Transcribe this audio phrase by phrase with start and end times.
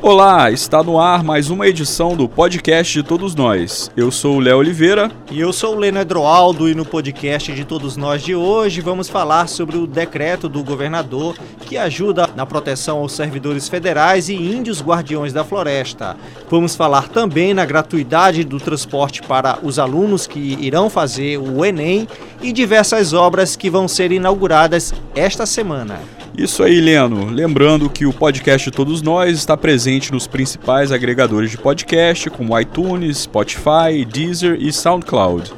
[0.00, 3.90] Olá, está no ar mais uma edição do podcast de Todos Nós.
[3.96, 5.10] Eu sou o Léo Oliveira.
[5.28, 9.08] E eu sou o Leno Edroaldo e no podcast de Todos Nós de hoje vamos
[9.08, 11.36] falar sobre o decreto do governador
[11.66, 16.16] que ajuda na proteção aos servidores federais e índios guardiões da floresta.
[16.48, 22.06] Vamos falar também na gratuidade do transporte para os alunos que irão fazer o Enem
[22.40, 25.98] e diversas obras que vão ser inauguradas esta semana.
[26.36, 27.30] Isso aí, Leno.
[27.30, 33.18] Lembrando que o podcast Todos Nós está presente nos principais agregadores de podcast, como iTunes,
[33.18, 35.52] Spotify, Deezer e SoundCloud.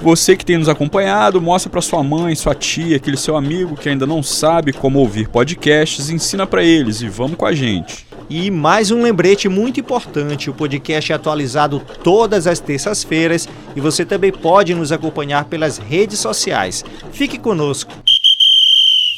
[0.00, 3.88] Você que tem nos acompanhado, mostra para sua mãe, sua tia, aquele seu amigo que
[3.88, 8.06] ainda não sabe como ouvir podcasts, ensina para eles e vamos com a gente.
[8.30, 14.04] E mais um lembrete muito importante: o podcast é atualizado todas as terças-feiras e você
[14.04, 16.84] também pode nos acompanhar pelas redes sociais.
[17.10, 17.92] Fique conosco.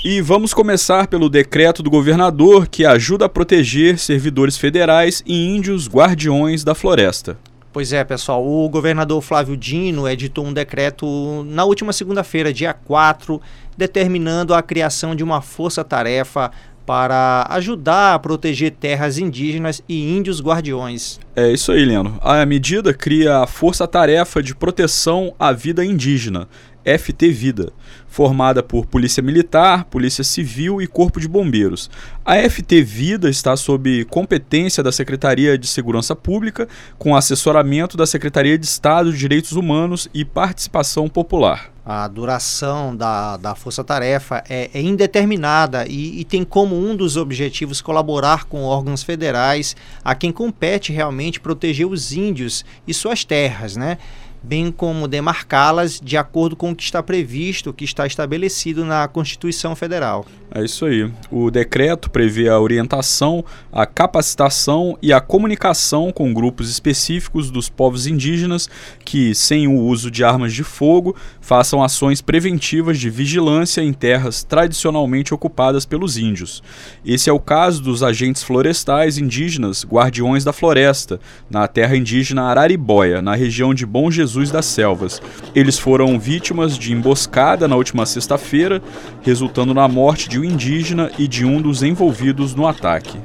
[0.04, 5.88] E vamos começar pelo decreto do governador que ajuda a proteger servidores federais e índios
[5.88, 7.38] guardiões da floresta.
[7.72, 13.40] Pois é, pessoal, o governador Flávio Dino editou um decreto na última segunda-feira, dia 4,
[13.76, 16.50] determinando a criação de uma força-tarefa
[16.84, 21.20] para ajudar a proteger terras indígenas e índios guardiões.
[21.34, 22.18] É isso aí, Leno.
[22.20, 26.48] A medida cria a Força Tarefa de Proteção à Vida Indígena,
[26.84, 27.72] FT Vida,
[28.06, 31.90] formada por Polícia Militar, Polícia Civil e Corpo de Bombeiros.
[32.24, 38.58] A FT Vida está sob competência da Secretaria de Segurança Pública, com assessoramento da Secretaria
[38.58, 41.72] de Estado de Direitos Humanos e Participação Popular.
[41.84, 47.80] A duração da, da força-tarefa é, é, indeterminada e, e tem como um dos objetivos
[47.80, 53.98] colaborar com órgãos federais a quem compete realmente proteger os índios e suas terras, né?
[54.42, 59.76] Bem como demarcá-las de acordo com o que está previsto, que está estabelecido na Constituição
[59.76, 60.26] Federal.
[60.54, 61.10] É isso aí.
[61.30, 68.06] O decreto prevê a orientação, a capacitação e a comunicação com grupos específicos dos povos
[68.06, 68.68] indígenas
[69.02, 74.44] que, sem o uso de armas de fogo, façam ações preventivas de vigilância em terras
[74.44, 76.62] tradicionalmente ocupadas pelos índios.
[77.04, 83.22] Esse é o caso dos agentes florestais indígenas Guardiões da Floresta, na terra indígena Araribóia,
[83.22, 85.20] na região de Bom Jesus das Selvas.
[85.54, 88.82] Eles foram vítimas de emboscada na última sexta-feira,
[89.22, 93.18] resultando na morte de indígena e de um dos envolvidos no ataque.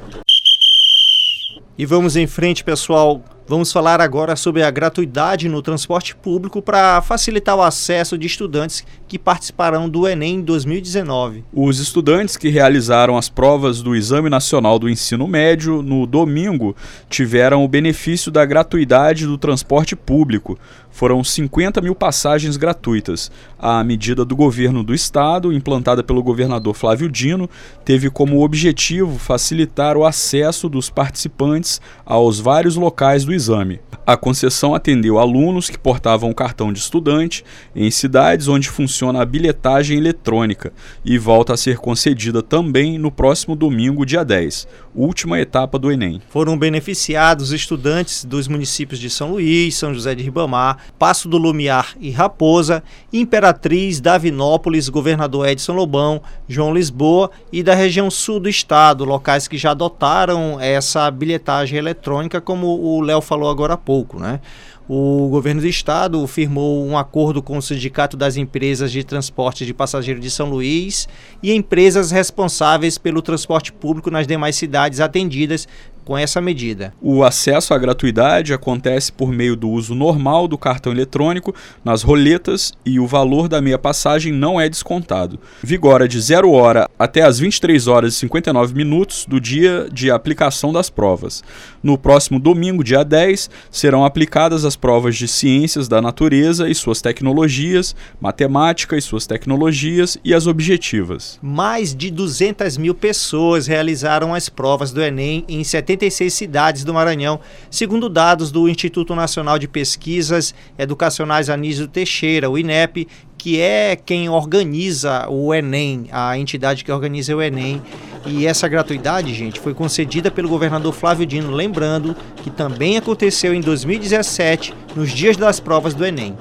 [1.76, 3.22] E vamos em frente, pessoal.
[3.48, 8.84] Vamos falar agora sobre a gratuidade no transporte público para facilitar o acesso de estudantes
[9.08, 11.44] que participarão do Enem 2019.
[11.50, 16.76] Os estudantes que realizaram as provas do Exame Nacional do Ensino Médio no domingo
[17.08, 20.58] tiveram o benefício da gratuidade do transporte público.
[20.90, 23.30] Foram 50 mil passagens gratuitas.
[23.58, 27.48] A medida do governo do estado, implantada pelo governador Flávio Dino,
[27.82, 33.80] teve como objetivo facilitar o acesso dos participantes aos vários locais do exame.
[34.06, 37.44] A concessão atendeu alunos que portavam cartão de estudante
[37.74, 40.72] em cidades onde funciona a bilhetagem eletrônica
[41.04, 44.66] e volta a ser concedida também no próximo domingo, dia 10,
[44.98, 46.20] última etapa do Enem.
[46.28, 51.94] Foram beneficiados estudantes dos municípios de São Luís, São José de Ribamar, Passo do Lumiar
[52.00, 52.82] e Raposa,
[53.12, 59.56] Imperatriz, Davinópolis, Governador Edson Lobão, João Lisboa e da região sul do estado, locais que
[59.56, 64.40] já adotaram essa bilhetagem eletrônica, como o Léo falou agora há pouco, né?
[64.88, 69.74] O governo do estado firmou um acordo com o Sindicato das Empresas de Transporte de
[69.74, 71.06] Passageiros de São Luís
[71.42, 75.68] e empresas responsáveis pelo transporte público nas demais cidades atendidas
[76.08, 76.94] com essa medida.
[77.02, 81.54] O acesso à gratuidade acontece por meio do uso normal do cartão eletrônico
[81.84, 85.38] nas roletas e o valor da meia passagem não é descontado.
[85.62, 90.72] Vigora de 0 hora até as 23 horas e 59 minutos do dia de aplicação
[90.72, 91.44] das provas.
[91.82, 97.02] No próximo domingo, dia 10, serão aplicadas as provas de ciências da natureza e suas
[97.02, 101.38] tecnologias, matemática e suas tecnologias e as objetivas.
[101.42, 106.94] Mais de 200 mil pessoas realizaram as provas do Enem em 70 86 cidades do
[106.94, 107.40] Maranhão,
[107.70, 114.28] segundo dados do Instituto Nacional de Pesquisas Educacionais Anísio Teixeira, o INEP, que é quem
[114.28, 117.82] organiza o Enem, a entidade que organiza o Enem.
[118.26, 123.60] E essa gratuidade, gente, foi concedida pelo governador Flávio Dino, lembrando que também aconteceu em
[123.60, 126.36] 2017, nos dias das provas do Enem.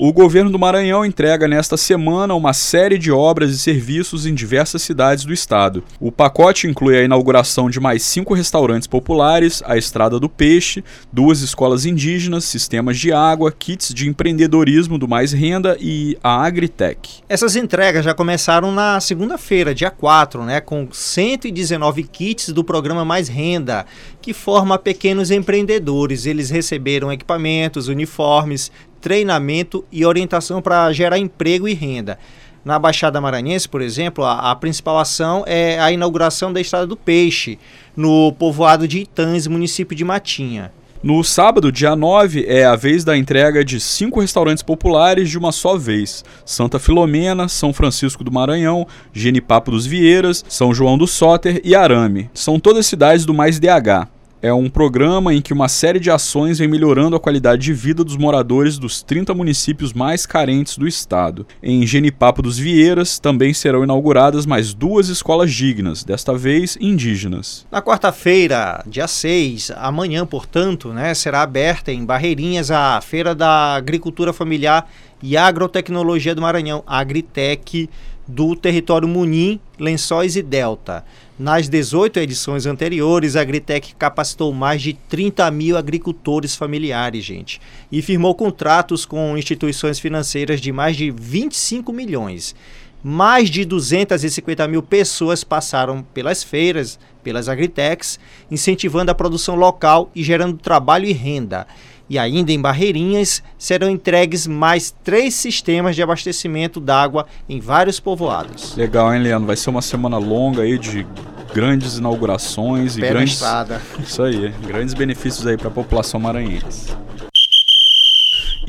[0.00, 4.80] O governo do Maranhão entrega nesta semana uma série de obras e serviços em diversas
[4.80, 5.82] cidades do estado.
[5.98, 11.40] O pacote inclui a inauguração de mais cinco restaurantes populares, a Estrada do Peixe, duas
[11.40, 17.24] escolas indígenas, sistemas de água, kits de empreendedorismo do Mais Renda e a Agritech.
[17.28, 23.26] Essas entregas já começaram na segunda-feira, dia 4, né, com 119 kits do programa Mais
[23.26, 23.84] Renda,
[24.28, 26.26] que forma pequenos empreendedores.
[26.26, 28.70] Eles receberam equipamentos, uniformes,
[29.00, 32.18] treinamento e orientação para gerar emprego e renda.
[32.62, 36.94] Na Baixada Maranhense, por exemplo, a, a, principal ação é a inauguração da Estrada do
[36.94, 37.58] Peixe,
[37.96, 40.72] no povoado de Itãs, município de Matinha.
[41.02, 45.52] No sábado, dia 9, é a vez da entrega de cinco restaurantes populares de uma
[45.52, 51.62] só vez: Santa Filomena, São Francisco do Maranhão, Genipapo dos Vieiras, São João do Soter
[51.64, 52.28] e Arame.
[52.34, 56.58] São todas cidades do Mais DH é um programa em que uma série de ações
[56.58, 61.46] vem melhorando a qualidade de vida dos moradores dos 30 municípios mais carentes do estado.
[61.62, 67.66] Em Genipapo dos Vieiras também serão inauguradas mais duas escolas dignas, desta vez indígenas.
[67.70, 74.32] Na quarta-feira, dia 6, amanhã, portanto, né, será aberta em Barreirinhas a Feira da Agricultura
[74.32, 74.88] Familiar
[75.20, 77.90] e Agrotecnologia do Maranhão, Agritec,
[78.28, 81.02] do território Munim, Lençóis e Delta.
[81.38, 87.60] Nas 18 edições anteriores, a Agritec capacitou mais de 30 mil agricultores familiares, gente,
[87.90, 92.54] e firmou contratos com instituições financeiras de mais de 25 milhões.
[93.02, 98.18] Mais de 250 mil pessoas passaram pelas feiras, pelas Agritecs,
[98.50, 101.66] incentivando a produção local e gerando trabalho e renda.
[102.10, 108.74] E ainda em Barreirinhas serão entregues mais três sistemas de abastecimento d'água em vários povoados.
[108.76, 109.46] Legal, hein, Leandro?
[109.46, 111.06] Vai ser uma semana longa aí de
[111.54, 113.40] grandes inaugurações Pé e grandes.
[114.02, 116.96] Isso aí, grandes benefícios aí para a população maranhense.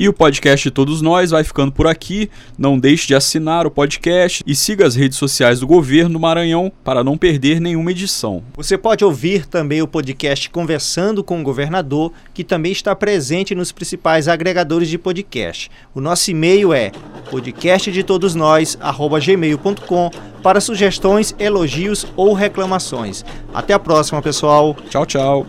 [0.00, 2.30] E o podcast de Todos Nós vai ficando por aqui.
[2.56, 6.72] Não deixe de assinar o podcast e siga as redes sociais do governo do Maranhão
[6.82, 8.42] para não perder nenhuma edição.
[8.56, 13.72] Você pode ouvir também o podcast Conversando com o Governador, que também está presente nos
[13.72, 15.70] principais agregadores de podcast.
[15.94, 16.92] O nosso e-mail é
[17.30, 20.10] podcastdetodosnós@gmail.com
[20.42, 23.22] para sugestões, elogios ou reclamações.
[23.52, 24.74] Até a próxima, pessoal.
[24.88, 25.46] Tchau, tchau.